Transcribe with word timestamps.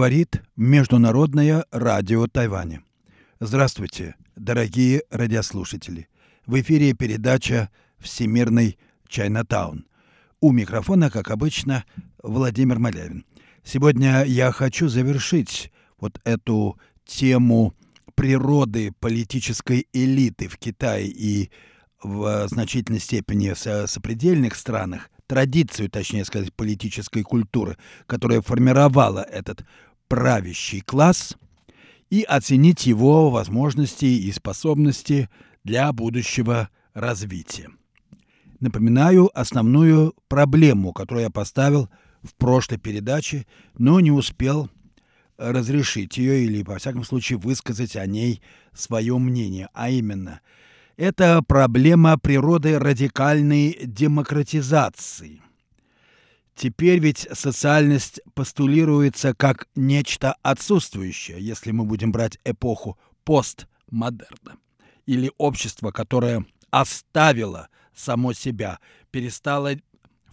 Говорит 0.00 0.40
Международное 0.56 1.66
радио 1.70 2.26
Тайваня. 2.26 2.82
Здравствуйте, 3.38 4.14
дорогие 4.34 5.02
радиослушатели. 5.10 6.08
В 6.46 6.58
эфире 6.62 6.94
передача 6.94 7.68
«Всемирный 7.98 8.78
Чайнатаун». 9.08 9.84
У 10.40 10.52
микрофона, 10.52 11.10
как 11.10 11.30
обычно, 11.30 11.84
Владимир 12.22 12.78
Малявин. 12.78 13.26
Сегодня 13.62 14.24
я 14.24 14.52
хочу 14.52 14.88
завершить 14.88 15.70
вот 15.98 16.18
эту 16.24 16.80
тему 17.04 17.74
природы 18.14 18.92
политической 19.00 19.86
элиты 19.92 20.48
в 20.48 20.56
Китае 20.56 21.08
и 21.08 21.50
в 22.02 22.48
значительной 22.48 23.00
степени 23.00 23.52
в 23.52 23.86
сопредельных 23.86 24.54
странах, 24.54 25.10
традицию, 25.26 25.90
точнее 25.90 26.24
сказать, 26.24 26.54
политической 26.54 27.22
культуры, 27.22 27.76
которая 28.06 28.40
формировала 28.40 29.20
этот 29.20 29.64
правящий 30.10 30.80
класс, 30.80 31.36
и 32.10 32.22
оценить 32.24 32.84
его 32.84 33.30
возможности 33.30 34.04
и 34.04 34.32
способности 34.32 35.30
для 35.62 35.92
будущего 35.92 36.68
развития. 36.92 37.68
Напоминаю 38.58 39.30
основную 39.38 40.14
проблему, 40.26 40.92
которую 40.92 41.22
я 41.22 41.30
поставил 41.30 41.88
в 42.22 42.34
прошлой 42.34 42.78
передаче, 42.78 43.46
но 43.78 44.00
не 44.00 44.10
успел 44.10 44.68
разрешить 45.38 46.18
ее 46.18 46.44
или, 46.44 46.64
во 46.64 46.78
всяком 46.78 47.04
случае, 47.04 47.38
высказать 47.38 47.94
о 47.94 48.04
ней 48.04 48.42
свое 48.74 49.16
мнение, 49.16 49.68
а 49.72 49.90
именно, 49.90 50.40
это 50.96 51.40
проблема 51.46 52.18
природы 52.18 52.80
радикальной 52.80 53.78
демократизации. 53.84 55.40
Теперь 56.60 56.98
ведь 56.98 57.26
социальность 57.32 58.20
постулируется 58.34 59.32
как 59.32 59.66
нечто 59.74 60.34
отсутствующее, 60.42 61.38
если 61.40 61.70
мы 61.70 61.86
будем 61.86 62.12
брать 62.12 62.38
эпоху 62.44 62.98
постмодерна, 63.24 64.58
или 65.06 65.32
общество, 65.38 65.90
которое 65.90 66.44
оставило 66.70 67.70
само 67.94 68.34
себя, 68.34 68.78
перестало 69.10 69.70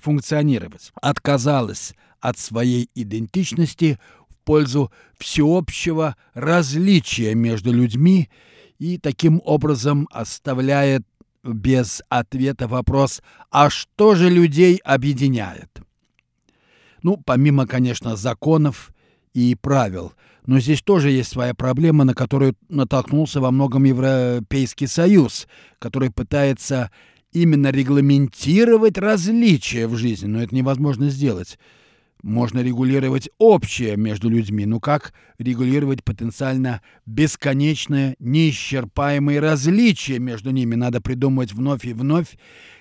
функционировать, 0.02 0.92
отказалось 1.02 1.94
от 2.20 2.38
своей 2.38 2.89
идентичности 2.94 3.98
в 4.28 4.36
пользу 4.44 4.92
всеобщего 5.17 6.17
различия 6.33 7.36
между 7.36 7.72
людьми 7.72 8.30
и 8.80 8.98
таким 8.98 9.42
образом 9.45 10.09
оставляет 10.11 11.08
без 11.42 12.02
ответа 12.09 12.67
вопрос 12.67 13.22
«А 13.50 13.70
что 13.70 14.16
же 14.16 14.30
людей 14.30 14.75
объединяет?» 14.83 15.86
Ну, 17.03 17.17
помимо, 17.17 17.67
конечно, 17.67 18.16
законов 18.16 18.92
и 19.34 19.56
правил. 19.56 20.14
Но 20.45 20.59
здесь 20.59 20.81
тоже 20.81 21.12
есть 21.12 21.30
своя 21.30 21.54
проблема, 21.54 22.06
на 22.06 22.14
которую 22.14 22.56
натолкнулся 22.70 23.42
во 23.42 23.52
многом 23.52 23.84
Европейский 23.84 24.88
Союз, 24.88 25.48
который 25.80 26.09
пытается 26.09 26.89
именно 27.34 27.70
регламентировать 27.70 28.98
различия 28.98 29.88
в 29.88 29.95
жизни, 29.98 30.27
но 30.27 30.42
это 30.42 30.55
невозможно 30.55 31.10
сделать. 31.10 31.60
Можно 32.23 32.61
регулировать 32.61 33.30
общее 33.38 33.95
между 33.95 34.30
людьми, 34.30 34.66
но 34.66 34.80
как 34.80 35.14
регулировать 35.38 36.04
потенциально 36.04 36.82
бесконечное, 37.05 38.16
неисчерпаемые 38.20 39.39
различия 39.39 40.17
между 40.17 40.50
ними? 40.50 40.76
Надо 40.76 41.00
придумывать 41.00 41.54
вновь 41.54 41.86
и 41.86 41.94
вновь 41.94 42.38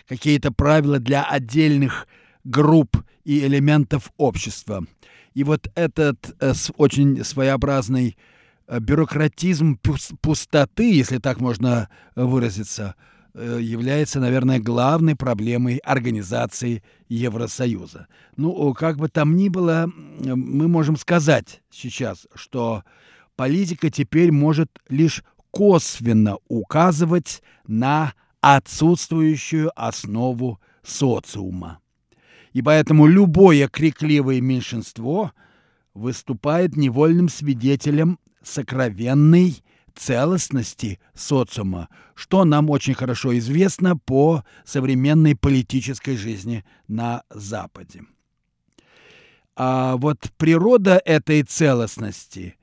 какие-то 0.09 0.53
правила 0.53 0.99
для 0.99 1.23
отдельных 1.23 2.09
групп 2.45 2.97
и 3.27 3.45
элементов 3.45 4.13
общества. 4.17 4.87
И 5.35 5.43
вот 5.43 5.69
этот 5.75 6.35
э, 6.41 6.55
очень 6.77 7.25
своеобразный 7.25 8.17
э, 8.69 8.79
бюрократизм 8.79 9.79
пустоты, 10.23 10.95
если 10.95 11.19
так 11.19 11.41
можно 11.41 11.91
выразиться, 12.15 12.95
э, 13.35 13.59
является, 13.61 14.21
наверное, 14.21 14.61
главной 14.61 15.17
проблемой 15.17 15.79
организации 15.79 16.85
Евросоюза. 17.09 18.07
Ну, 18.37 18.73
как 18.75 18.97
бы 18.97 19.09
там 19.09 19.37
ни 19.37 19.49
было, 19.49 19.91
мы 20.21 20.69
можем 20.69 20.97
сказать 20.97 21.63
сейчас, 21.69 22.29
что 22.35 22.85
политика 23.35 23.91
теперь 23.91 24.31
может 24.31 24.71
лишь 24.89 25.25
косвенно 25.51 26.39
указывать 26.47 27.43
на 27.67 28.15
отсутствующую 28.41 29.73
основу 29.75 30.61
социума. 30.85 31.81
И 32.57 32.63
поэтому 32.63 33.07
любое 33.07 33.69
крикливое 33.69 34.41
меньшинство 34.41 35.33
выступает 35.93 36.75
невольным 36.75 37.29
свидетелем 37.29 38.19
сокровенной 38.43 39.63
целостности 39.95 40.99
социума, 41.13 41.91
что 42.15 42.47
нам 42.47 42.71
очень 42.71 42.95
хорошо 42.95 43.37
известно 43.37 43.99
по 43.99 44.43
современной 44.65 45.37
политической 45.37 46.17
жизни 46.17 46.65
на 46.89 47.25
Западе. 47.29 48.05
А 49.55 49.99
вот 49.99 50.21
природа 50.39 50.99
этой 51.05 51.43
целостности, 51.43 52.57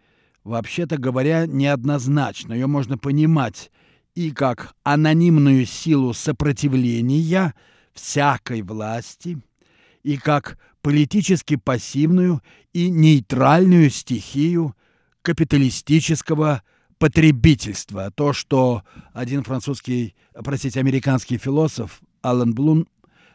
вообще-то 0.44 0.98
говоря, 0.98 1.46
неоднозначна. 1.46 2.54
Ее 2.54 2.66
можно 2.66 2.98
понимать 2.98 3.70
и 4.16 4.32
как 4.32 4.74
анонимную 4.82 5.68
силу 5.68 6.16
сопротивления 6.16 7.54
всякой 7.94 8.64
власти– 8.64 9.38
и 10.04 10.18
как 10.18 10.58
политически 10.82 11.56
пассивную 11.56 12.42
и 12.74 12.90
нейтральную 12.90 13.90
стихию 13.90 14.76
капиталистического 15.22 16.62
потребительства. 17.00 18.12
То, 18.12 18.34
что 18.34 18.84
один 19.14 19.44
французский, 19.44 20.16
простите, 20.34 20.80
американский 20.80 21.38
философ 21.38 22.02
Алан 22.22 22.54
Блум 22.54 22.88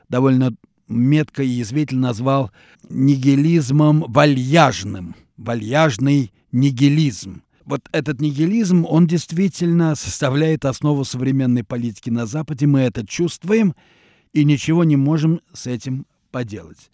довольно 0.08 0.54
метко 0.86 1.42
и 1.42 1.48
язвительно 1.48 2.08
назвал 2.08 2.50
нигилизмом 2.88 4.04
вальяжным. 4.08 5.14
Вальяжный 5.36 6.32
нигилизм. 6.52 7.42
Вот 7.64 7.88
этот 7.92 8.20
нигилизм, 8.20 8.86
он 8.86 9.06
действительно 9.06 9.94
составляет 9.94 10.64
основу 10.64 11.04
современной 11.04 11.64
политики 11.64 12.08
на 12.08 12.24
Западе. 12.24 12.66
Мы 12.66 12.80
это 12.80 13.06
чувствуем 13.06 13.74
и 14.32 14.44
ничего 14.44 14.84
не 14.84 14.96
можем 14.96 15.40
с 15.52 15.66
этим 15.66 16.06
поделать. 16.31 16.91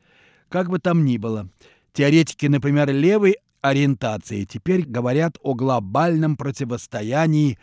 Как 0.48 0.68
бы 0.68 0.78
там 0.78 1.04
ни 1.04 1.16
было, 1.18 1.48
теоретики, 1.92 2.46
например, 2.46 2.90
левой 2.90 3.36
ориентации 3.60 4.44
теперь 4.44 4.84
говорят 4.84 5.38
о 5.42 5.54
глобальном 5.54 6.36
противостоянии 6.36 7.58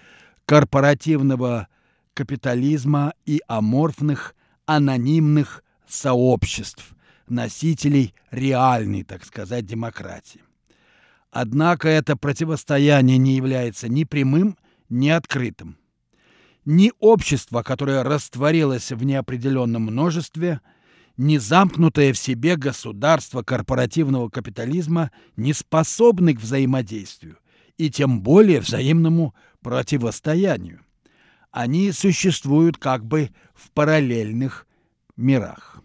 корпоративного 0.45 1.67
капитализма 2.13 3.13
и 3.25 3.41
аморфных 3.47 4.35
анонимных 4.65 5.63
сообществ, 5.87 6.95
носителей 7.27 8.13
реальной, 8.31 9.03
так 9.03 9.23
сказать, 9.23 9.65
демократии. 9.65 10.41
Однако 11.29 11.87
это 11.87 12.17
противостояние 12.17 13.17
не 13.17 13.35
является 13.35 13.87
ни 13.87 14.03
прямым, 14.03 14.57
ни 14.89 15.09
открытым. 15.09 15.77
Ни 16.65 16.91
общество, 16.99 17.63
которое 17.63 18.03
растворилось 18.03 18.91
в 18.91 19.03
неопределенном 19.03 19.83
множестве– 19.83 20.61
не 21.21 21.37
замкнутое 21.37 22.13
в 22.13 22.17
себе 22.17 22.55
государство 22.55 23.43
корпоративного 23.43 24.29
капитализма 24.29 25.11
не 25.35 25.53
способны 25.53 26.33
к 26.33 26.41
взаимодействию 26.41 27.37
и 27.77 27.91
тем 27.91 28.21
более 28.21 28.59
взаимному 28.59 29.35
противостоянию. 29.61 30.81
Они 31.51 31.91
существуют 31.91 32.77
как 32.77 33.05
бы 33.05 33.29
в 33.53 33.69
параллельных 33.71 34.65
мирах. 35.15 35.83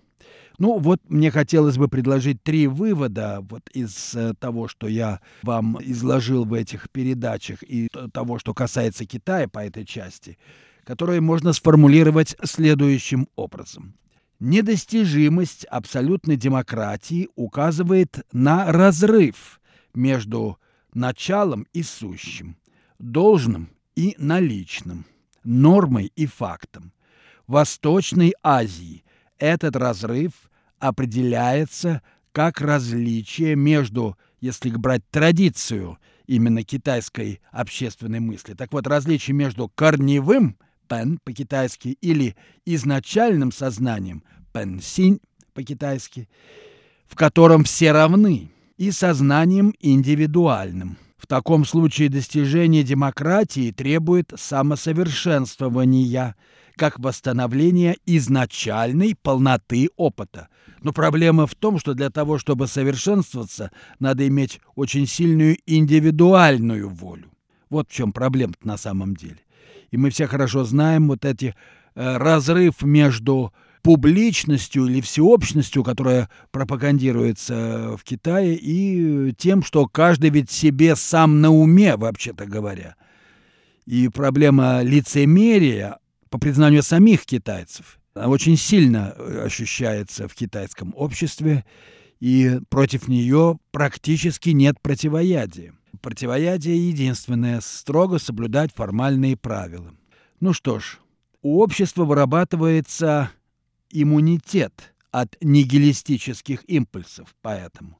Ну 0.59 0.79
вот 0.79 1.01
мне 1.11 1.31
хотелось 1.31 1.77
бы 1.77 1.89
предложить 1.89 2.43
три 2.43 2.67
вывода 2.67 3.41
вот 3.43 3.69
из 3.75 4.15
э, 4.15 4.33
того, 4.39 4.69
что 4.69 4.89
я 4.89 5.21
вам 5.43 5.77
изложил 5.83 6.47
в 6.47 6.55
этих 6.55 6.89
передачах 6.89 7.63
и 7.63 7.89
того, 8.15 8.39
что 8.39 8.55
касается 8.55 9.05
Китая 9.05 9.49
по 9.49 9.59
этой 9.59 9.85
части, 9.85 10.39
которые 10.85 11.21
можно 11.21 11.53
сформулировать 11.53 12.37
следующим 12.43 13.29
образом. 13.37 13.97
Недостижимость 14.39 15.65
абсолютной 15.65 16.37
демократии 16.37 17.31
указывает 17.37 18.27
на 18.33 18.71
разрыв 18.71 19.61
между 19.95 20.59
началом 20.93 21.67
и 21.73 21.83
сущим, 21.83 22.59
должным 22.99 23.71
и 23.95 24.15
наличным, 24.19 25.07
нормой 25.43 26.13
и 26.17 26.27
фактом. 26.27 26.93
В 27.47 27.53
Восточной 27.53 28.35
Азии 28.43 29.05
этот 29.39 29.75
разрыв 29.75 30.33
определяется 30.79 32.03
как 32.33 32.61
различие 32.61 33.57
между, 33.57 34.19
если 34.41 34.69
брать 34.69 35.09
традицию 35.11 35.99
именно 36.27 36.63
китайской 36.63 37.41
общественной 37.53 38.21
мысли, 38.21 38.53
так 38.53 38.71
вот 38.73 38.87
различие 38.87 39.35
между 39.35 39.71
корневым 39.75 40.59
пен 40.89 41.19
по-китайски 41.25 41.97
или 42.01 42.37
изначальным 42.65 43.53
сознанием 43.53 44.23
пен 44.53 44.81
синь 44.81 45.21
по-китайски, 45.55 46.29
в 47.07 47.17
котором 47.17 47.65
все 47.65 47.93
равны, 47.93 48.51
и 48.77 48.91
сознанием 48.91 49.75
индивидуальным. 49.81 50.99
В 51.17 51.27
таком 51.27 51.65
случае 51.65 52.09
достижение 52.09 52.83
демократии 52.83 53.73
требует 53.73 54.33
самосовершенствования, 54.37 56.37
как 56.77 56.99
восстановления 56.99 57.97
изначальной 58.05 59.17
полноты 59.21 59.89
опыта. 59.97 60.49
Но 60.83 60.93
проблема 60.93 61.47
в 61.47 61.55
том, 61.55 61.79
что 61.79 61.95
для 61.95 62.11
того, 62.11 62.39
чтобы 62.39 62.69
совершенствоваться, 62.69 63.73
надо 63.99 64.29
иметь 64.29 64.61
очень 64.75 65.07
сильную 65.07 65.57
индивидуальную 65.67 66.91
волю. 66.91 67.31
Вот 67.71 67.89
в 67.89 67.93
чем 67.93 68.13
проблема 68.13 68.55
на 68.63 68.77
самом 68.77 69.17
деле. 69.17 69.39
И 69.91 69.97
мы 69.97 70.11
все 70.11 70.27
хорошо 70.27 70.65
знаем 70.65 71.09
вот 71.09 71.25
эти 71.25 71.55
э, 71.95 72.17
разрыв 72.17 72.83
между 72.83 73.53
публичностью 73.83 74.87
или 74.87 75.01
всеобщностью, 75.01 75.85
которая 75.85 76.29
пропагандируется 76.51 77.97
в 77.97 78.03
Китае, 78.03 78.59
и 78.61 79.33
тем, 79.39 79.63
что 79.63 79.87
каждый 79.87 80.31
ведь 80.31 80.51
себе 80.51 80.97
сам 80.97 81.41
на 81.41 81.53
уме, 81.53 81.97
вообще-то 81.97 82.47
говоря. 82.47 82.97
И 83.85 84.09
проблема 84.09 84.83
лицемерия, 84.83 85.99
по 86.31 86.39
признанию 86.39 86.83
самих 86.83 87.25
китайцев, 87.25 88.01
очень 88.17 88.57
сильно 88.57 89.13
ощущается 89.45 90.27
в 90.27 90.35
китайском 90.35 90.93
обществе, 90.97 91.65
и 92.19 92.59
против 92.69 93.07
нее 93.07 93.59
практически 93.71 94.51
нет 94.51 94.81
противоядия. 94.81 95.75
Противоядие 96.01 96.89
единственное– 96.89 97.61
строго 97.63 98.19
соблюдать 98.19 98.75
формальные 98.75 99.37
правила. 99.37 99.95
Ну 100.41 100.53
что 100.53 100.79
ж, 100.79 100.99
у 101.43 101.61
общества 101.61 102.05
вырабатывается 102.05 103.31
иммунитет 103.91 104.95
от 105.11 105.37
нигилистических 105.41 106.69
импульсов, 106.69 107.35
поэтому, 107.41 107.99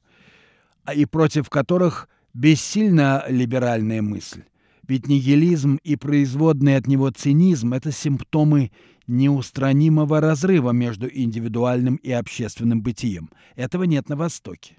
а 0.83 0.93
и 0.93 1.05
против 1.05 1.49
которых 1.49 2.09
бессильна 2.33 3.23
либеральная 3.27 4.01
мысль. 4.01 4.43
Ведь 4.87 5.07
нигилизм 5.07 5.79
и 5.83 5.95
производный 5.95 6.77
от 6.77 6.87
него 6.87 7.09
цинизм– 7.09 7.73
это 7.73 7.91
симптомы 7.91 8.71
неустранимого 9.07 10.21
разрыва 10.21 10.71
между 10.71 11.09
индивидуальным 11.09 11.95
и 11.95 12.11
общественным 12.11 12.81
бытием. 12.81 13.29
Этого 13.55 13.83
нет 13.83 14.09
на 14.09 14.15
Востоке. 14.15 14.77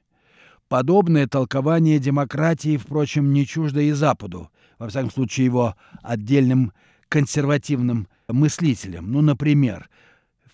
Подобное 0.68 1.26
толкование 1.26 1.98
демократии, 1.98 2.76
впрочем, 2.76 3.32
не 3.32 3.46
чуждо 3.46 3.80
и 3.80 3.92
Западу, 3.92 4.50
во 4.78 4.88
всяком 4.88 5.10
случае 5.10 5.46
его 5.46 5.76
отдельным 6.02 6.72
консервативным 7.08 8.06
мыслителям. 8.28 9.10
Ну, 9.10 9.22
например, 9.22 9.88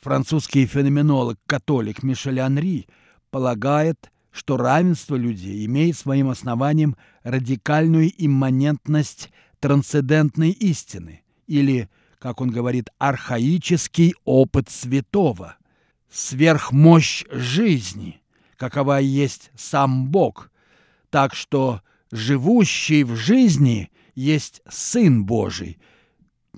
французский 0.01 0.67
феноменолог-католик 0.67 2.05
Мишель 2.05 2.39
Анри 2.39 2.87
полагает, 3.31 4.13
что 4.31 4.57
равенство 4.57 5.17
людей 5.17 5.67
имеет 5.67 5.97
своим 5.97 6.29
основанием 6.29 6.97
радикальную 7.25 8.11
имманентность 8.17 9.31
трансцендентной 9.59 10.51
истины 10.51 11.23
или, 11.49 11.89
как 12.21 12.41
он 12.41 12.51
говорит, 12.51 12.89
архаический 12.99 14.15
опыт 14.25 14.71
святого, 14.71 15.57
сверхмощь 16.09 17.25
жизни, 17.31 18.21
какова 18.69 18.99
есть 18.99 19.51
сам 19.57 20.09
Бог, 20.09 20.51
так 21.11 21.35
что 21.35 21.83
живущий 22.11 23.05
в 23.05 23.15
жизни 23.17 23.91
есть 24.15 24.63
Сын 24.69 25.25
Божий– 25.25 25.79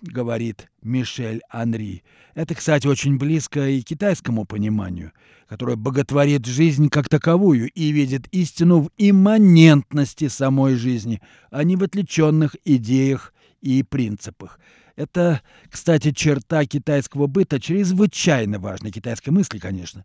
говорит 0.03 0.69
Мишель 0.83 1.41
Анри. 1.51 2.05
Это, 2.35 2.55
кстати, 2.55 2.87
очень 2.87 3.19
близко 3.19 3.69
и 3.69 3.83
китайскому 3.83 4.45
пониманию, 4.45 5.13
которое 5.49 5.77
боготворит 5.77 6.47
жизнь 6.47 6.89
как 6.89 7.09
таковую 7.09 7.71
и 7.71 7.91
видит 7.91 8.29
истину 8.29 8.83
в 8.83 8.91
имманентности 8.99 10.29
самой 10.29 10.77
жизни, 10.77 11.21
а 11.51 11.65
не 11.65 11.77
в 11.77 11.83
отвлеченных 11.83 12.57
идеях 12.65 13.33
и 13.61 13.83
принципах. 13.83 14.61
Это, 14.97 15.43
кстати, 15.71 16.13
черта 16.13 16.65
китайского 16.65 17.27
быта, 17.27 17.61
чрезвычайно 17.61 18.59
важной 18.59 18.93
китайской 18.93 19.31
мысли, 19.31 19.59
конечно, 19.59 20.05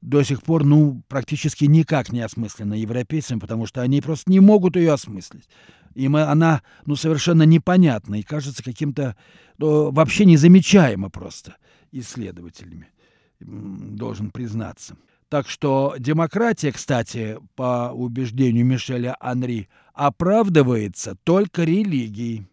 до 0.00 0.22
сих 0.22 0.42
пор, 0.42 0.64
ну, 0.64 1.02
практически 1.08 1.66
никак 1.66 2.12
не 2.12 2.20
осмыслена 2.20 2.74
европейцами, 2.74 3.38
потому 3.38 3.66
что 3.66 3.82
они 3.82 4.00
просто 4.00 4.30
не 4.30 4.40
могут 4.40 4.76
ее 4.76 4.92
осмыслить. 4.92 5.48
Им 5.94 6.16
она, 6.16 6.62
ну, 6.86 6.96
совершенно 6.96 7.42
непонятна 7.42 8.16
и 8.16 8.22
кажется 8.22 8.62
каким-то 8.62 9.16
ну, 9.58 9.90
вообще 9.90 10.24
незамечаемо 10.24 11.10
просто 11.10 11.56
исследователями, 11.92 12.88
должен 13.40 14.30
признаться. 14.30 14.96
Так 15.28 15.48
что 15.48 15.94
демократия, 15.98 16.72
кстати, 16.72 17.38
по 17.54 17.92
убеждению 17.92 18.64
Мишеля 18.64 19.16
Анри, 19.20 19.68
оправдывается 19.94 21.16
только 21.24 21.64
религией, 21.64 22.46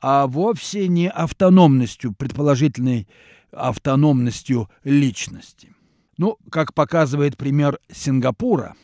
а 0.00 0.26
вовсе 0.26 0.86
не 0.86 1.08
автономностью, 1.08 2.12
предположительной 2.12 3.08
автономностью 3.50 4.68
личности. 4.84 5.72
Ну, 6.18 6.36
как 6.50 6.74
показывает 6.74 7.36
пример 7.36 7.78
Сингапура, 7.90 8.74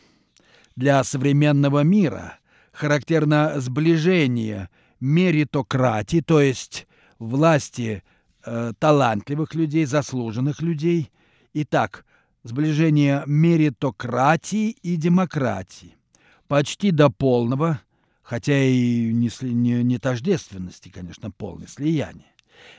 для 0.75 1.03
современного 1.03 1.83
мира 1.83 2.39
характерно 2.71 3.59
сближение 3.59 4.69
меритократии, 5.01 6.21
то 6.21 6.41
есть 6.41 6.87
власти 7.19 8.03
э, 8.45 8.73
талантливых 8.79 9.53
людей, 9.53 9.85
заслуженных 9.85 10.61
людей. 10.61 11.11
Итак, 11.53 12.05
сближение 12.43 13.23
меритократии 13.25 14.71
и 14.81 14.95
демократии. 14.95 15.95
Почти 16.47 16.91
до 16.91 17.09
полного, 17.09 17.81
хотя 18.21 18.57
и 18.57 19.11
не, 19.11 19.29
не, 19.41 19.83
не 19.83 19.97
тождественности, 19.97 20.89
конечно, 20.89 21.31
полное 21.31 21.67
слияние. 21.67 22.31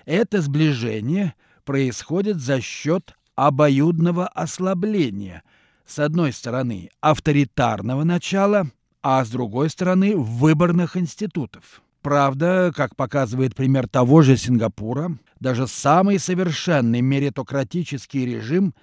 Это 0.06 0.40
сближение 0.40 1.34
происходит 1.64 2.38
за 2.38 2.60
счет 2.60 3.16
обоюдного 3.36 4.26
ослабления, 4.26 5.44
с 5.86 6.00
одной 6.00 6.32
стороны, 6.32 6.90
авторитарного 7.00 8.02
начала, 8.02 8.68
а 9.02 9.24
с 9.24 9.30
другой 9.30 9.70
стороны, 9.70 10.16
выборных 10.16 10.96
институтов. 10.96 11.82
Правда, 12.02 12.72
как 12.74 12.96
показывает 12.96 13.54
пример 13.54 13.88
того 13.88 14.22
же 14.22 14.36
Сингапура, 14.36 15.16
даже 15.38 15.66
самый 15.66 16.18
совершенный 16.18 17.00
меритократический 17.00 18.24
режим 18.26 18.74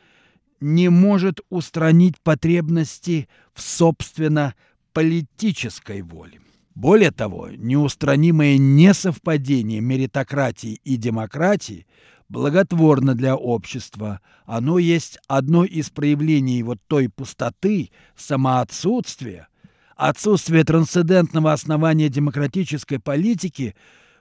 не 0.61 0.89
может 0.89 1.41
устранить 1.49 2.19
потребности 2.21 3.27
в 3.53 3.61
собственно 3.61 4.55
политической 4.93 6.01
воле. 6.01 6.39
Более 6.75 7.11
того, 7.11 7.49
неустранимое 7.49 8.57
несовпадение 8.57 9.79
меритократии 9.79 10.79
и 10.83 10.95
демократии 10.97 11.85
благотворно 12.29 13.15
для 13.15 13.35
общества. 13.35 14.19
Оно 14.45 14.79
есть 14.79 15.19
одно 15.27 15.65
из 15.65 15.89
проявлений 15.89 16.63
вот 16.63 16.79
той 16.87 17.09
пустоты, 17.09 17.91
самоотсутствия, 18.15 19.47
отсутствия 19.95 20.63
трансцендентного 20.63 21.53
основания 21.53 22.09
демократической 22.09 22.99
политики 22.99 23.75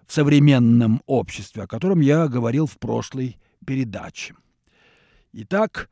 в 0.07 0.13
современном 0.13 1.03
обществе, 1.07 1.63
о 1.63 1.67
котором 1.67 2.01
я 2.01 2.29
говорил 2.29 2.67
в 2.67 2.79
прошлой 2.79 3.39
передаче. 3.67 4.35
Итак, 5.33 5.89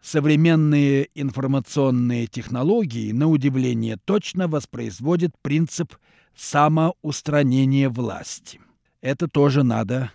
современные 0.00 1.08
информационные 1.14 2.26
технологии, 2.26 3.10
на 3.12 3.26
удивление, 3.28 3.96
точно 4.04 4.46
воспроизводят 4.46 5.32
принцип 5.42 5.96
самоустранения 6.36 7.88
власти. 7.88 8.60
Это 9.00 9.28
тоже 9.28 9.62
надо 9.62 10.12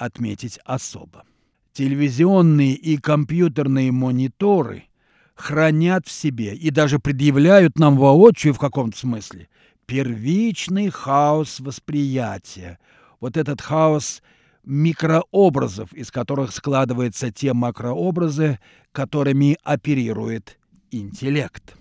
отметить 0.00 0.58
особо. 0.64 1.24
Телевизионные 1.72 2.74
и 2.74 2.96
компьютерные 2.96 3.92
мониторы 3.92 4.84
хранят 5.34 6.06
в 6.06 6.10
себе 6.10 6.54
и 6.54 6.70
даже 6.70 6.98
предъявляют 6.98 7.78
нам 7.78 7.96
воочию 7.96 8.52
в 8.54 8.58
каком-то 8.58 8.98
смысле 8.98 9.48
первичный 9.90 10.88
хаос 10.88 11.58
восприятия. 11.58 12.78
Вот 13.18 13.36
этот 13.36 13.60
хаос 13.60 14.22
микрообразов, 14.62 15.92
из 15.92 16.12
которых 16.12 16.52
складываются 16.52 17.32
те 17.32 17.52
макрообразы, 17.52 18.60
которыми 18.92 19.58
оперирует 19.64 20.60
интеллект. 20.92 21.74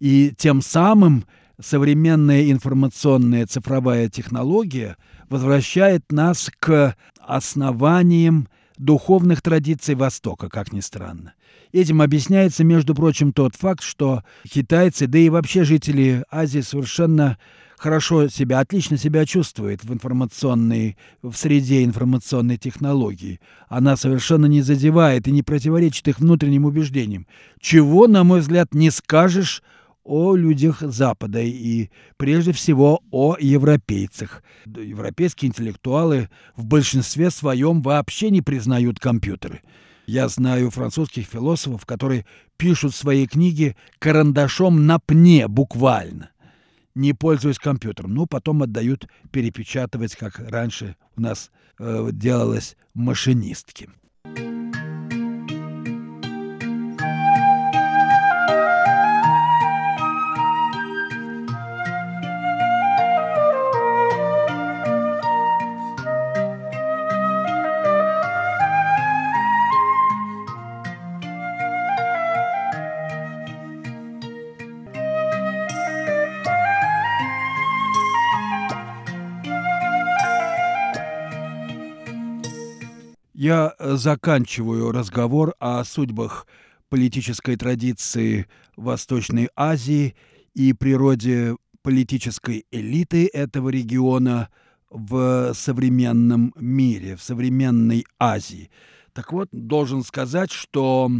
И 0.00 0.34
тем 0.36 0.60
самым 0.60 1.24
современная 1.64 2.50
информационная 2.50 3.46
цифровая 3.46 4.08
технология 4.08 4.96
возвращает 5.30 6.12
нас 6.12 6.50
к 6.60 6.94
основаниям 7.18 8.48
духовных 8.76 9.40
традиций 9.40 9.94
Востока, 9.94 10.48
как 10.48 10.72
ни 10.72 10.80
странно. 10.80 11.34
Этим 11.72 12.02
объясняется, 12.02 12.64
между 12.64 12.94
прочим, 12.94 13.32
тот 13.32 13.54
факт, 13.56 13.82
что 13.82 14.22
китайцы, 14.48 15.06
да 15.06 15.18
и 15.18 15.28
вообще 15.28 15.64
жители 15.64 16.24
Азии 16.30 16.60
совершенно 16.60 17.38
хорошо 17.78 18.28
себя, 18.28 18.60
отлично 18.60 18.96
себя 18.96 19.24
чувствуют 19.24 19.84
в 19.84 19.92
информационной, 19.92 20.96
в 21.22 21.34
среде 21.34 21.84
информационной 21.84 22.56
технологии. 22.56 23.40
Она 23.68 23.96
совершенно 23.96 24.46
не 24.46 24.62
задевает 24.62 25.26
и 25.28 25.32
не 25.32 25.42
противоречит 25.42 26.08
их 26.08 26.18
внутренним 26.18 26.64
убеждениям. 26.64 27.26
Чего, 27.60 28.06
на 28.06 28.22
мой 28.22 28.40
взгляд, 28.40 28.74
не 28.74 28.90
скажешь 28.90 29.62
о 30.04 30.36
людях 30.36 30.80
Запада 30.80 31.40
и 31.40 31.90
прежде 32.16 32.52
всего 32.52 33.02
о 33.10 33.36
европейцах. 33.38 34.42
Европейские 34.66 35.48
интеллектуалы 35.48 36.28
в 36.56 36.66
большинстве 36.66 37.30
своем 37.30 37.82
вообще 37.82 38.30
не 38.30 38.42
признают 38.42 39.00
компьютеры. 39.00 39.62
Я 40.06 40.28
знаю 40.28 40.70
французских 40.70 41.26
философов, 41.26 41.86
которые 41.86 42.26
пишут 42.58 42.94
свои 42.94 43.26
книги 43.26 43.76
карандашом 43.98 44.86
на 44.86 44.98
пне 44.98 45.48
буквально, 45.48 46.30
не 46.94 47.14
пользуясь 47.14 47.58
компьютером. 47.58 48.14
Ну, 48.14 48.26
потом 48.26 48.62
отдают 48.62 49.08
перепечатывать, 49.32 50.14
как 50.14 50.38
раньше 50.38 50.96
у 51.16 51.22
нас 51.22 51.50
э, 51.78 52.10
делалось 52.12 52.76
машинистки. 52.92 53.88
Заканчиваю 83.96 84.92
разговор 84.92 85.54
о 85.58 85.82
судьбах 85.84 86.46
политической 86.88 87.56
традиции 87.56 88.46
Восточной 88.76 89.48
Азии 89.56 90.14
и 90.54 90.72
природе 90.72 91.56
политической 91.82 92.66
элиты 92.70 93.28
этого 93.32 93.68
региона 93.68 94.48
в 94.90 95.52
современном 95.54 96.52
мире, 96.56 97.16
в 97.16 97.22
современной 97.22 98.06
Азии. 98.18 98.70
Так 99.12 99.32
вот, 99.32 99.48
должен 99.52 100.02
сказать, 100.02 100.50
что 100.50 101.10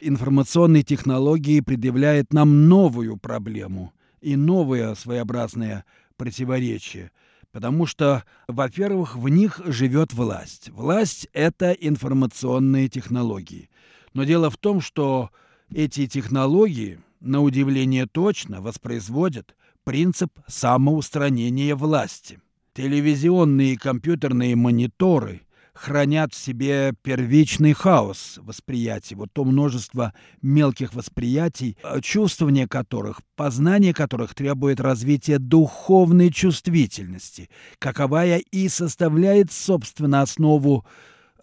информационные 0.00 0.82
технологии 0.82 1.60
предъявляют 1.60 2.32
нам 2.32 2.68
новую 2.68 3.16
проблему 3.16 3.92
и 4.20 4.36
новое 4.36 4.94
своеобразное 4.94 5.84
противоречие– 6.16 7.10
Потому 7.54 7.86
что, 7.86 8.24
во-первых, 8.48 9.14
в 9.14 9.28
них 9.28 9.60
живет 9.64 10.12
власть. 10.12 10.70
Власть– 10.70 11.28
это 11.32 11.70
информационные 11.70 12.88
технологии. 12.88 13.70
Но 14.12 14.24
дело 14.24 14.50
в 14.50 14.56
том, 14.56 14.80
что 14.80 15.30
эти 15.72 16.08
технологии, 16.08 16.98
на 17.20 17.42
удивление 17.42 18.06
точно, 18.06 18.60
воспроизводят 18.60 19.54
принцип 19.84 20.32
самоустранения 20.48 21.76
власти. 21.76 22.40
Телевизионные 22.72 23.74
и 23.74 23.76
компьютерные 23.76 24.56
мониторы 24.56 25.42
хранят 25.74 26.32
в 26.32 26.36
себе 26.36 26.94
первичный 27.02 27.72
хаос 27.72 28.38
восприятий, 28.42 29.16
вот 29.16 29.32
то 29.32 29.44
множество 29.44 30.14
мелких 30.40 30.94
восприятий, 30.94 31.76
э, 31.82 32.00
чувствование 32.00 32.68
которых, 32.68 33.20
познание 33.36 33.92
которых 33.92 34.34
требует 34.34 34.80
развития 34.80 35.38
духовной 35.38 36.30
чувствительности, 36.30 37.50
каковая 37.78 38.38
и 38.38 38.68
составляет, 38.68 39.52
собственно, 39.52 40.22
основу 40.22 40.86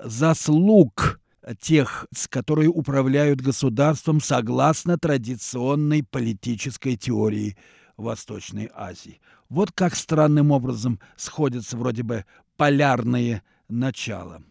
заслуг 0.04 1.20
тех, 1.60 2.08
с 2.16 2.28
которые 2.28 2.70
управляют 2.70 3.42
государством 3.42 4.22
согласно 4.22 4.98
традиционной 4.98 6.04
политической 6.04 6.96
теории 6.96 7.58
Восточной 7.98 8.70
Азии. 8.74 9.20
Вот 9.50 9.72
как 9.72 9.96
странным 9.96 10.52
образом 10.52 11.00
сходятся 11.18 11.78
вроде 11.78 12.04
бы 12.04 12.26
полярные 12.58 13.44
начала. 13.72 14.44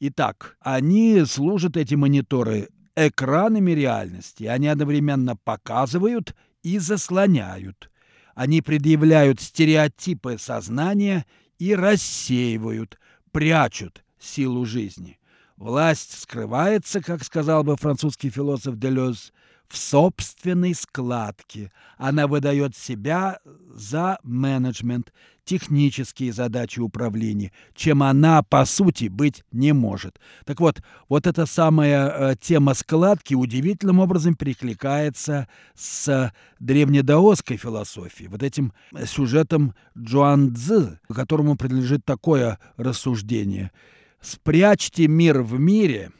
Итак, 0.00 0.56
они 0.60 1.24
служат, 1.24 1.76
эти 1.76 1.94
мониторы, 1.94 2.68
экранами 2.96 3.72
реальности. 3.72 4.44
Они 4.44 4.68
одновременно 4.68 5.36
показывают 5.36 6.34
и 6.62 6.78
заслоняют. 6.78 7.90
Они 8.34 8.62
предъявляют 8.62 9.40
стереотипы 9.40 10.38
сознания 10.38 11.26
и 11.58 11.74
рассеивают, 11.74 12.98
прячут 13.30 14.04
силу 14.18 14.64
жизни. 14.64 15.18
Власть 15.56 16.20
скрывается, 16.20 17.00
как 17.00 17.22
сказал 17.22 17.62
бы 17.62 17.76
французский 17.76 18.30
философ 18.30 18.78
Делез, 18.78 19.32
в 19.72 19.78
собственной 19.78 20.74
складке. 20.74 21.72
Она 21.96 22.26
выдает 22.26 22.76
себя 22.76 23.38
за 23.72 24.18
менеджмент, 24.22 25.14
технические 25.44 26.32
задачи 26.34 26.78
управления, 26.78 27.52
чем 27.74 28.02
она, 28.02 28.42
по 28.42 28.66
сути, 28.66 29.08
быть 29.08 29.44
не 29.50 29.72
может. 29.72 30.20
Так 30.44 30.60
вот, 30.60 30.82
вот 31.08 31.26
эта 31.26 31.46
самая 31.46 32.08
э, 32.08 32.36
тема 32.38 32.74
складки 32.74 33.32
удивительным 33.32 33.98
образом 33.98 34.34
перекликается 34.34 35.48
с 35.74 36.32
древнедаосской 36.60 37.56
философией, 37.56 38.28
вот 38.28 38.42
этим 38.42 38.74
сюжетом 39.06 39.74
Джуан 39.98 40.54
Цзы, 40.54 41.00
которому 41.12 41.56
принадлежит 41.56 42.04
такое 42.04 42.58
рассуждение. 42.76 43.72
«Спрячьте 44.20 45.08
мир 45.08 45.40
в 45.40 45.58
мире», 45.58 46.12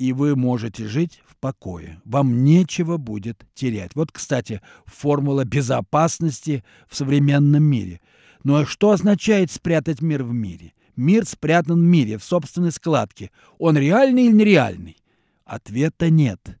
и 0.00 0.14
вы 0.14 0.34
можете 0.34 0.88
жить 0.88 1.20
покое. 1.40 2.00
Вам 2.04 2.44
нечего 2.44 2.96
будет 2.96 3.44
терять. 3.54 3.94
Вот, 3.94 4.12
кстати, 4.12 4.60
формула 4.86 5.44
безопасности 5.44 6.64
в 6.88 6.96
современном 6.96 7.62
мире. 7.62 8.00
Ну 8.44 8.56
а 8.56 8.66
что 8.66 8.90
означает 8.92 9.50
спрятать 9.50 10.00
мир 10.00 10.22
в 10.22 10.32
мире? 10.32 10.72
Мир 10.96 11.26
спрятан 11.26 11.80
в 11.80 11.84
мире, 11.84 12.18
в 12.18 12.24
собственной 12.24 12.72
складке. 12.72 13.30
Он 13.58 13.76
реальный 13.76 14.26
или 14.26 14.32
нереальный? 14.32 14.96
Ответа 15.44 16.10
нет. 16.10 16.58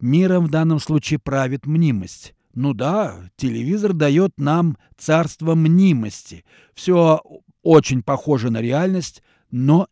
Миром 0.00 0.46
в 0.46 0.50
данном 0.50 0.78
случае 0.78 1.18
правит 1.18 1.66
мнимость. 1.66 2.34
Ну 2.54 2.74
да, 2.74 3.30
телевизор 3.36 3.92
дает 3.92 4.32
нам 4.38 4.76
царство 4.96 5.54
мнимости. 5.54 6.44
Все 6.74 7.20
очень 7.62 8.02
похоже 8.02 8.50
на 8.50 8.60
реальность, 8.60 9.22
но 9.50 9.88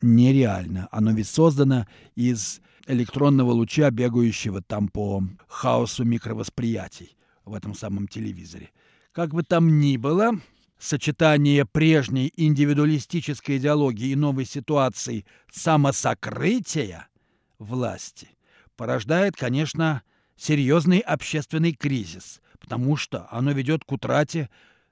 нереально. 0.00 0.88
Оно 0.90 1.12
ведь 1.12 1.28
создано 1.28 1.86
из 2.14 2.60
электронного 2.86 3.52
луча, 3.52 3.90
бегающего 3.90 4.62
там 4.62 4.88
по 4.88 5.22
хаосу 5.48 6.04
микровосприятий 6.04 7.16
в 7.44 7.54
этом 7.54 7.74
самом 7.74 8.08
телевизоре. 8.08 8.70
Как 9.12 9.34
бы 9.34 9.42
там 9.42 9.80
ни 9.80 9.96
было, 9.96 10.40
сочетание 10.78 11.66
прежней 11.66 12.32
индивидуалистической 12.36 13.58
идеологии 13.58 14.08
и 14.08 14.16
новой 14.16 14.44
ситуации 14.46 15.26
самосокрытия 15.52 17.08
власти 17.58 18.28
порождает, 18.76 19.36
конечно, 19.36 20.02
серьезный 20.36 21.00
общественный 21.00 21.72
кризис, 21.72 22.40
потому 22.58 22.96
что 22.96 23.28
оно 23.30 23.52
ведет 23.52 23.84
к 23.84 23.92
утрате 23.92 24.48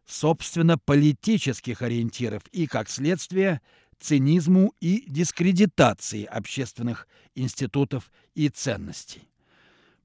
собственно 0.06 0.78
политических 0.78 1.82
ориентиров 1.82 2.42
и, 2.52 2.66
как 2.66 2.90
следствие, 2.90 3.60
цинизму 4.00 4.74
и 4.80 5.04
дискредитации 5.06 6.24
общественных 6.24 7.08
институтов 7.34 8.10
и 8.34 8.48
ценностей. 8.48 9.28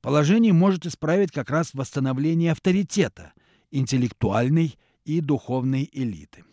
Положение 0.02 0.54
может 0.54 0.86
исправить 0.86 1.32
как 1.32 1.50
раз 1.50 1.74
восстановление 1.74 2.52
авторитета 2.52 3.34
интеллектуальной 3.72 4.78
и 5.06 5.22
духовной 5.22 5.90
элиты. 5.92 6.44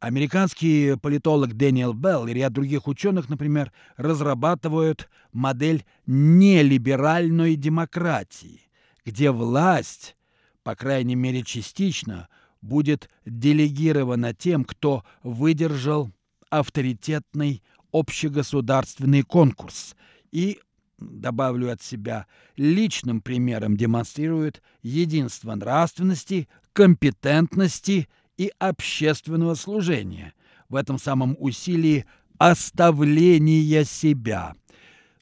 Американский 0.00 0.96
политолог 0.96 1.54
Дэниел 1.54 1.92
Белл 1.92 2.28
и 2.28 2.32
ряд 2.32 2.52
других 2.52 2.86
ученых, 2.86 3.28
например, 3.28 3.72
разрабатывают 3.96 5.08
модель 5.32 5.84
нелиберальной 6.06 7.56
демократии, 7.56 8.62
где 9.04 9.32
власть, 9.32 10.16
по 10.62 10.76
крайней 10.76 11.16
мере 11.16 11.42
частично, 11.42 12.28
будет 12.60 13.10
делегирована 13.24 14.34
тем, 14.34 14.64
кто 14.64 15.04
выдержал 15.24 16.12
авторитетный 16.50 17.62
общегосударственный 17.92 19.22
конкурс. 19.22 19.96
И, 20.30 20.58
добавлю 20.98 21.72
от 21.72 21.82
себя, 21.82 22.26
личным 22.56 23.20
примером 23.20 23.76
демонстрирует 23.76 24.62
единство 24.82 25.54
нравственности, 25.54 26.48
компетентности 26.72 28.08
и 28.36 28.52
общественного 28.58 29.54
служения. 29.54 30.34
В 30.68 30.76
этом 30.76 30.98
самом 30.98 31.36
усилии 31.38 32.04
оставления 32.38 33.84
себя. 33.84 34.54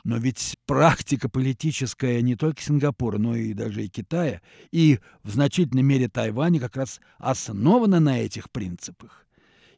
Но 0.05 0.19
ведь 0.19 0.57
практика 0.67 1.29
политическая 1.29 2.23
не 2.23 2.37
только 2.37 2.63
Сингапура, 2.63 3.19
но 3.19 3.35
и 3.35 3.55
даже 3.55 3.85
и 3.85 3.89
Китая, 3.89 4.41
и 4.71 5.01
в 5.25 5.31
значительной 5.31 5.83
мере 5.83 6.09
Тайваня 6.09 6.61
как 6.61 6.77
раз 6.77 7.01
основана 7.19 7.99
на 7.99 8.21
этих 8.21 8.51
принципах 8.51 9.26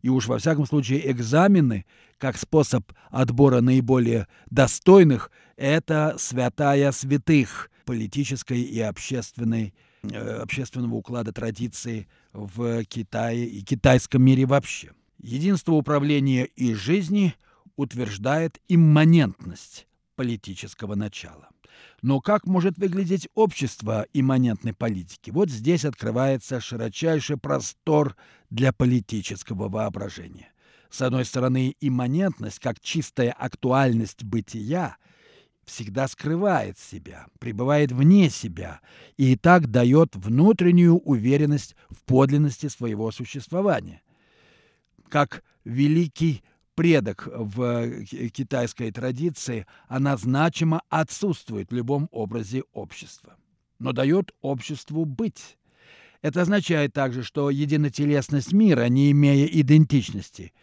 и 0.02 0.08
уж 0.08 0.26
во 0.26 0.38
всяком 0.38 0.66
случае 0.66 1.10
экзамены, 1.10 1.84
как 2.18 2.36
способ 2.36 2.92
отбора 3.10 3.60
наиболее 3.60 4.28
достойных, 4.50 5.30
это 5.56 6.16
святая 6.18 6.92
святых 6.92 7.70
политической 7.84 8.60
и 8.60 8.80
общественной 8.80 9.74
э, 10.02 10.16
общественного 10.16 10.94
уклада 10.94 11.32
традиции 11.32 12.06
в 12.32 12.84
Китае 12.84 13.46
и 13.46 13.62
китайском 13.62 14.22
мире 14.22 14.46
вообще. 14.46 14.92
Единство 15.20 15.72
управления 15.72 16.44
и 16.44 16.74
жизни 16.74 17.34
утверждает 17.76 18.60
имманентность 18.68 19.87
политического 20.18 20.96
начала. 20.96 21.48
Но 22.02 22.20
как 22.20 22.44
может 22.44 22.76
выглядеть 22.76 23.28
общество 23.36 24.04
имманентной 24.12 24.74
политики? 24.74 25.30
Вот 25.30 25.48
здесь 25.48 25.84
открывается 25.84 26.60
широчайший 26.60 27.36
простор 27.36 28.16
для 28.50 28.72
политического 28.72 29.68
воображения. 29.68 30.52
С 30.90 31.02
одной 31.02 31.24
стороны, 31.24 31.76
имманентность, 31.80 32.58
как 32.58 32.80
чистая 32.80 33.30
актуальность 33.30 34.24
бытия, 34.24 34.96
всегда 35.64 36.08
скрывает 36.08 36.78
себя, 36.78 37.26
пребывает 37.38 37.92
вне 37.92 38.28
себя 38.28 38.80
и 39.16 39.36
так 39.36 39.70
дает 39.70 40.16
внутреннюю 40.16 40.96
уверенность 40.96 41.76
в 41.90 42.02
подлинности 42.02 42.66
своего 42.66 43.12
существования. 43.12 44.02
Как 45.08 45.44
великий 45.64 46.42
предок 46.78 47.26
в 47.26 48.04
китайской 48.30 48.92
традиции, 48.92 49.66
она 49.88 50.16
значимо 50.16 50.82
отсутствует 50.88 51.72
в 51.72 51.74
любом 51.74 52.08
образе 52.12 52.62
общества, 52.72 53.34
но 53.80 53.90
дает 53.90 54.30
обществу 54.42 55.04
быть. 55.04 55.58
Это 56.22 56.42
означает 56.42 56.92
также, 56.92 57.24
что 57.24 57.50
единотелесность 57.50 58.52
мира, 58.52 58.88
не 58.88 59.10
имея 59.10 59.46
идентичности– 59.46 60.52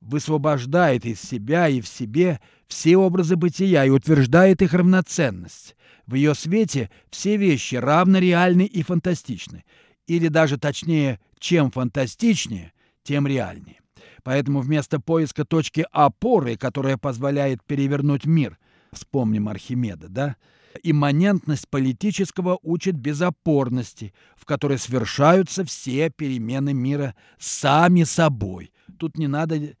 высвобождает 0.00 1.04
из 1.04 1.20
себя 1.20 1.68
и 1.68 1.82
в 1.82 1.86
себе 1.86 2.40
все 2.66 2.96
образы 2.96 3.36
бытия 3.36 3.84
и 3.84 3.90
утверждает 3.90 4.62
их 4.62 4.72
равноценность. 4.72 5.76
В 6.06 6.14
ее 6.14 6.34
свете 6.34 6.90
все 7.10 7.36
вещи 7.36 7.76
равно 7.76 8.18
реальны 8.18 8.64
и 8.64 8.82
фантастичны. 8.82 9.64
Или 10.06 10.28
даже 10.28 10.58
точнее, 10.58 11.20
чем 11.38 11.70
фантастичнее, 11.70 12.72
тем 13.04 13.26
реальнее. 13.26 13.81
Поэтому 14.22 14.60
вместо 14.60 15.00
поиска 15.00 15.44
точки 15.44 15.86
опоры, 15.92 16.56
которая 16.56 16.96
позволяет 16.96 17.62
перевернуть 17.64 18.24
мир, 18.24 18.58
вспомним 18.92 19.48
Архимеда, 19.48 20.08
да, 20.08 20.36
имманентность 20.82 21.68
политического 21.68 22.58
учит 22.62 22.94
безопорности, 22.96 24.14
в 24.36 24.44
которой 24.44 24.78
совершаются 24.78 25.64
все 25.64 26.10
перемены 26.10 26.72
мира 26.72 27.14
сами 27.38 28.04
собой. 28.04 28.72
Тут 28.98 29.18
не 29.18 29.26
надо 29.26 29.74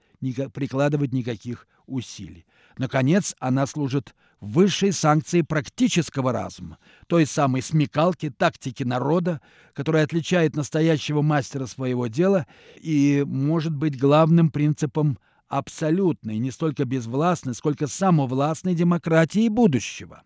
прикладывать 0.52 1.12
никаких 1.12 1.66
усилий. 1.86 2.46
Наконец, 2.78 3.34
она 3.38 3.66
служит 3.66 4.14
высшей 4.40 4.92
санкцией 4.92 5.44
практического 5.44 6.32
разума, 6.32 6.78
той 7.06 7.26
самой 7.26 7.62
смекалки, 7.62 8.30
тактики 8.30 8.82
народа, 8.82 9.40
которая 9.72 10.04
отличает 10.04 10.56
настоящего 10.56 11.22
мастера 11.22 11.66
своего 11.66 12.08
дела 12.08 12.46
и 12.80 13.24
может 13.26 13.74
быть 13.74 13.98
главным 13.98 14.50
принципом 14.50 15.18
абсолютной, 15.48 16.38
не 16.38 16.50
столько 16.50 16.84
безвластной, 16.84 17.54
сколько 17.54 17.86
самовластной 17.86 18.74
демократии 18.74 19.48
будущего. 19.48 20.22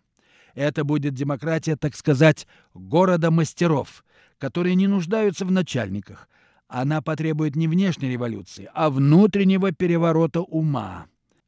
Это 0.55 0.83
будет 0.83 1.13
демократия, 1.13 1.75
так 1.75 1.95
сказать, 1.95 2.47
города 2.73 3.29
мастеров, 3.29 4.03
которые 4.39 4.73
не 4.73 4.87
нуждаются 4.87 5.45
в 5.45 5.51
начальниках, 5.51 6.27
она 6.67 7.01
потребует 7.01 7.55
не 7.55 7.67
внешней 7.67 8.09
революции, 8.09 8.69
а 8.73 8.89
внутреннего 8.89 9.71
переворота 9.71 10.41
ума, 10.41 11.05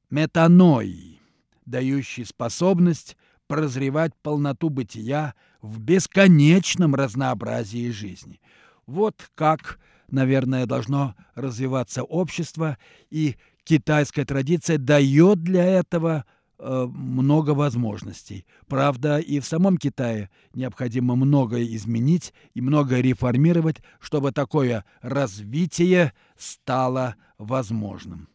метанои, 0.09 1.19
дающей 1.65 2.25
способность 2.25 3.17
прозревать 3.47 4.13
полноту 4.21 4.69
бытия 4.69 5.33
в 5.61 5.79
бесконечном 5.79 6.95
разнообразии 6.95 7.89
жизни. 7.89 8.39
Вот 8.85 9.29
как, 9.35 9.79
наверное, 10.09 10.65
должно 10.65 11.15
развиваться 11.35 12.03
общество, 12.03 12.77
и 13.09 13.35
китайская 13.63 14.25
традиция 14.25 14.77
дает 14.77 15.43
для 15.43 15.65
этого– 15.65 16.25
Э, 16.61 16.87
много 16.91 17.51
возможностей. 17.51 18.45
Правда, 18.67 19.19
и 19.19 19.39
в 19.39 19.45
самом 19.45 19.77
Китае 19.77 20.29
необходимо 20.53 21.15
многое 21.15 21.63
изменить 21.75 22.33
и 22.53 22.59
многое 22.59 22.99
реформировать, 22.99 23.77
чтобы 24.01 24.33
такое 24.33 24.83
развитие 25.01 26.11
стало 26.37 27.15
возможным. 27.37 28.27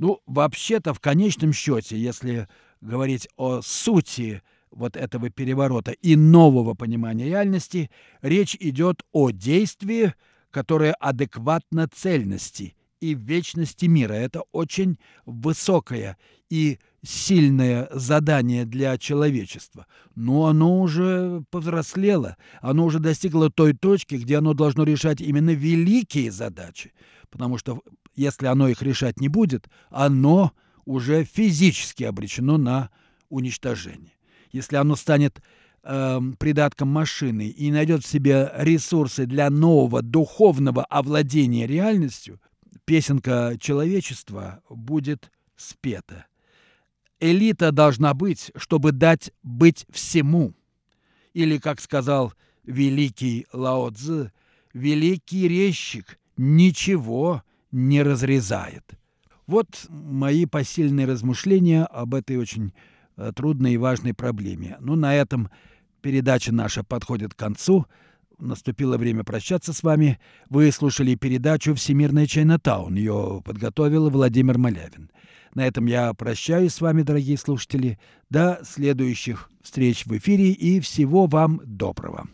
Ну, 0.00 0.22
вообще-то, 0.24 0.94
в 0.94 1.00
конечном 1.00 1.52
счете, 1.52 1.94
если 1.94 2.48
говорить 2.80 3.28
о 3.36 3.60
сути 3.60 4.40
вот 4.70 4.96
этого 4.96 5.28
переворота 5.28 5.90
и 5.90 6.16
нового 6.16 6.72
понимания 6.72 7.26
реальности, 7.26 7.90
речь 8.22 8.56
идет 8.60 9.02
о 9.12 9.28
действии, 9.28 10.14
которое 10.50 10.94
адекватно 10.94 11.86
цельности 11.86 12.76
и 13.02 13.12
вечности 13.12 13.84
мира. 13.84 14.14
Это 14.14 14.44
очень 14.52 14.98
высокое 15.26 16.16
и 16.48 16.78
сильное 17.02 17.86
задание 17.92 18.64
для 18.64 18.96
человечества, 18.96 19.86
но 20.14 20.46
оно 20.46 20.80
уже 20.80 21.42
повзрослело, 21.50 22.38
оно 22.62 22.86
уже 22.86 23.00
достигло 23.00 23.50
той 23.50 23.74
точки, 23.74 24.14
где 24.14 24.38
оно 24.38 24.54
должно 24.54 24.84
решать 24.84 25.20
именно 25.20 25.50
великие 25.50 26.30
задачи, 26.30 26.94
потому 27.28 27.58
что 27.58 27.82
если 28.14 28.46
оно 28.46 28.68
их 28.68 28.82
решать 28.82 29.20
не 29.20 29.28
будет, 29.28 29.68
оно 29.88 30.52
уже 30.84 31.24
физически 31.24 32.04
обречено 32.04 32.56
на 32.58 32.90
уничтожение. 33.28 34.12
Если 34.52 34.76
оно 34.76 34.96
станет 34.96 35.40
э, 35.82 36.20
придатком 36.38 36.88
машины 36.88 37.48
и 37.48 37.70
найдет 37.70 38.04
в 38.04 38.08
себе 38.08 38.50
ресурсы 38.56 39.26
для 39.26 39.50
нового 39.50 40.02
духовного 40.02 40.84
овладения 40.84 41.66
реальностью, 41.66 42.40
песенка 42.84 43.56
человечества 43.60 44.62
будет 44.68 45.30
спета. 45.56 46.26
Элита 47.20 47.70
должна 47.70 48.14
быть, 48.14 48.50
чтобы 48.56 48.92
дать 48.92 49.30
быть 49.42 49.86
всему. 49.90 50.54
Или, 51.34 51.58
как 51.58 51.80
сказал 51.80 52.32
великий 52.64 53.46
Лао 53.52 53.90
Цзы, 53.90 54.32
великий 54.72 55.46
резчик 55.46 56.18
ничего 56.36 57.42
не 57.72 58.02
разрезает. 58.02 58.84
Вот 59.46 59.86
мои 59.88 60.46
посильные 60.46 61.06
размышления 61.06 61.84
об 61.84 62.14
этой 62.14 62.36
очень 62.36 62.72
э, 63.16 63.32
трудной 63.34 63.74
и 63.74 63.78
важной 63.78 64.14
проблеме. 64.14 64.76
Ну, 64.80 64.94
на 64.94 65.14
этом 65.14 65.50
передача 66.02 66.52
наша 66.52 66.84
подходит 66.84 67.34
к 67.34 67.38
концу. 67.38 67.86
Наступило 68.38 68.96
время 68.96 69.24
прощаться 69.24 69.72
с 69.72 69.82
вами. 69.82 70.18
Вы 70.48 70.70
слушали 70.72 71.14
передачу 71.14 71.74
«Всемирная 71.74 72.26
Чайнатаун». 72.26 72.94
Ее 72.94 73.42
подготовил 73.44 74.08
Владимир 74.08 74.56
Малявин. 74.56 75.10
На 75.54 75.66
этом 75.66 75.86
я 75.86 76.14
прощаюсь 76.14 76.74
с 76.74 76.80
вами, 76.80 77.02
дорогие 77.02 77.36
слушатели. 77.36 77.98
До 78.30 78.60
следующих 78.62 79.50
встреч 79.62 80.06
в 80.06 80.16
эфире 80.16 80.52
и 80.52 80.80
всего 80.80 81.26
вам 81.26 81.60
доброго. 81.64 82.28